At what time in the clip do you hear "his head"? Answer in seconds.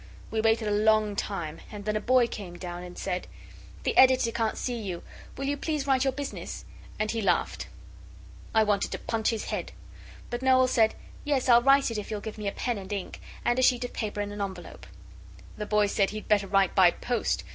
9.29-9.73